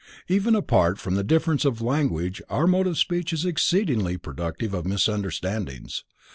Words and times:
Even 0.27 0.55
apart 0.55 0.97
from 0.97 1.13
difference 1.27 1.63
of 1.63 1.79
language 1.79 2.41
our 2.49 2.65
mode 2.65 2.87
of 2.87 2.97
speech 2.97 3.31
is 3.33 3.45
exceedingly 3.45 4.17
productive 4.17 4.73
of 4.73 4.83
misunderstandings. 4.83 6.03